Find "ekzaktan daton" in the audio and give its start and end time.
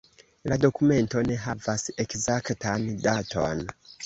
2.05-3.65